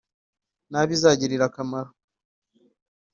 n’abo 0.69 0.91
izagirira 0.97 1.45
akamaro 1.49 1.91